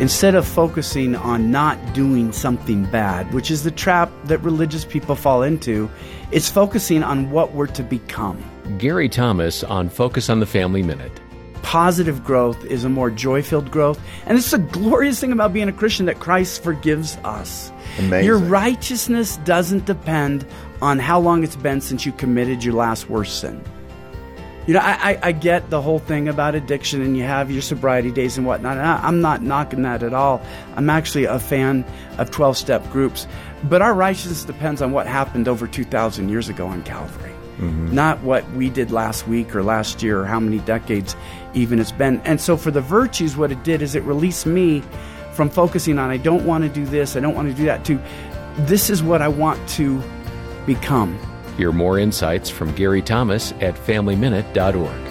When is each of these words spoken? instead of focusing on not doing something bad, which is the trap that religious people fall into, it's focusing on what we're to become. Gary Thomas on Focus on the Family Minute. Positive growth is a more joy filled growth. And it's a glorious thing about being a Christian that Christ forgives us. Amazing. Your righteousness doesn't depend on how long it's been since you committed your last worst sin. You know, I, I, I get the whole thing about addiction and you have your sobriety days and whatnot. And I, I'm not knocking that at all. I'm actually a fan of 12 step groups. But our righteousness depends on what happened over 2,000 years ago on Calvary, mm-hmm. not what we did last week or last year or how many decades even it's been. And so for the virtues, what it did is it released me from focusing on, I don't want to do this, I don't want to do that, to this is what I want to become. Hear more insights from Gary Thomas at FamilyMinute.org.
instead 0.00 0.34
of 0.34 0.46
focusing 0.46 1.16
on 1.16 1.50
not 1.50 1.78
doing 1.94 2.32
something 2.32 2.84
bad, 2.86 3.32
which 3.32 3.50
is 3.50 3.64
the 3.64 3.70
trap 3.70 4.10
that 4.24 4.38
religious 4.38 4.84
people 4.84 5.16
fall 5.16 5.42
into, 5.42 5.90
it's 6.30 6.50
focusing 6.50 7.02
on 7.02 7.30
what 7.30 7.52
we're 7.52 7.66
to 7.68 7.82
become. 7.82 8.42
Gary 8.78 9.08
Thomas 9.08 9.64
on 9.64 9.88
Focus 9.88 10.28
on 10.28 10.40
the 10.40 10.46
Family 10.46 10.82
Minute. 10.82 11.12
Positive 11.62 12.22
growth 12.22 12.64
is 12.66 12.84
a 12.84 12.88
more 12.88 13.10
joy 13.10 13.42
filled 13.42 13.70
growth. 13.70 14.00
And 14.26 14.38
it's 14.38 14.52
a 14.52 14.58
glorious 14.58 15.18
thing 15.18 15.32
about 15.32 15.52
being 15.52 15.68
a 15.68 15.72
Christian 15.72 16.06
that 16.06 16.20
Christ 16.20 16.62
forgives 16.62 17.16
us. 17.24 17.72
Amazing. 17.98 18.24
Your 18.24 18.38
righteousness 18.38 19.38
doesn't 19.38 19.86
depend 19.86 20.46
on 20.80 20.98
how 20.98 21.18
long 21.18 21.42
it's 21.42 21.56
been 21.56 21.80
since 21.80 22.06
you 22.06 22.12
committed 22.12 22.62
your 22.62 22.74
last 22.74 23.08
worst 23.08 23.40
sin. 23.40 23.64
You 24.66 24.74
know, 24.74 24.80
I, 24.80 25.12
I, 25.12 25.18
I 25.22 25.32
get 25.32 25.70
the 25.70 25.80
whole 25.80 26.00
thing 26.00 26.28
about 26.28 26.56
addiction 26.56 27.00
and 27.00 27.16
you 27.16 27.22
have 27.22 27.50
your 27.50 27.62
sobriety 27.62 28.10
days 28.10 28.36
and 28.36 28.46
whatnot. 28.46 28.76
And 28.76 28.86
I, 28.86 28.98
I'm 29.02 29.20
not 29.20 29.40
knocking 29.42 29.82
that 29.82 30.02
at 30.02 30.12
all. 30.12 30.42
I'm 30.74 30.90
actually 30.90 31.24
a 31.24 31.38
fan 31.38 31.84
of 32.18 32.30
12 32.32 32.56
step 32.56 32.90
groups. 32.90 33.28
But 33.64 33.80
our 33.80 33.94
righteousness 33.94 34.44
depends 34.44 34.82
on 34.82 34.92
what 34.92 35.06
happened 35.06 35.46
over 35.46 35.66
2,000 35.66 36.28
years 36.28 36.48
ago 36.48 36.66
on 36.66 36.82
Calvary, 36.82 37.32
mm-hmm. 37.58 37.94
not 37.94 38.20
what 38.22 38.48
we 38.52 38.68
did 38.68 38.90
last 38.90 39.28
week 39.28 39.54
or 39.54 39.62
last 39.62 40.02
year 40.02 40.20
or 40.20 40.24
how 40.24 40.40
many 40.40 40.58
decades 40.58 41.14
even 41.54 41.78
it's 41.78 41.92
been. 41.92 42.20
And 42.22 42.40
so 42.40 42.56
for 42.56 42.72
the 42.72 42.80
virtues, 42.80 43.36
what 43.36 43.52
it 43.52 43.62
did 43.62 43.82
is 43.82 43.94
it 43.94 44.02
released 44.02 44.46
me 44.46 44.82
from 45.32 45.48
focusing 45.48 45.98
on, 45.98 46.10
I 46.10 46.16
don't 46.16 46.44
want 46.44 46.64
to 46.64 46.70
do 46.70 46.84
this, 46.84 47.14
I 47.14 47.20
don't 47.20 47.34
want 47.34 47.48
to 47.48 47.54
do 47.54 47.66
that, 47.66 47.84
to 47.84 48.00
this 48.58 48.90
is 48.90 49.02
what 49.02 49.22
I 49.22 49.28
want 49.28 49.68
to 49.70 50.02
become. 50.64 51.18
Hear 51.56 51.72
more 51.72 51.98
insights 51.98 52.50
from 52.50 52.74
Gary 52.74 53.02
Thomas 53.02 53.52
at 53.60 53.74
FamilyMinute.org. 53.74 55.05